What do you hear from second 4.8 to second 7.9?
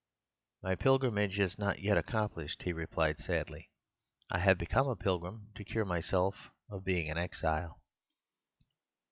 a pilgrim to cure myself of being an exile.